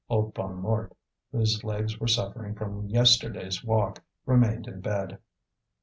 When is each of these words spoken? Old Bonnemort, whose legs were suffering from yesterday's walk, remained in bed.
Old 0.09 0.33
Bonnemort, 0.33 0.93
whose 1.31 1.63
legs 1.63 1.99
were 1.99 2.07
suffering 2.07 2.55
from 2.55 2.87
yesterday's 2.89 3.63
walk, 3.63 4.01
remained 4.25 4.67
in 4.67 4.81
bed. 4.81 5.19